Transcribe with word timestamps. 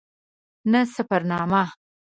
نه 0.71 0.81
سفرنامه. 0.93 1.63